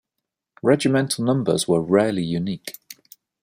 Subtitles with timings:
[0.63, 2.73] Regimental numbers were rarely unique.